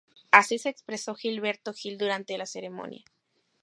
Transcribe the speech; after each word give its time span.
Así 0.31 0.57
se 0.57 0.69
expresó 0.69 1.13
Gilberto 1.13 1.73
Gil 1.75 1.99
durante 1.99 2.35
la 2.35 2.47
ceremonia. 2.47 3.03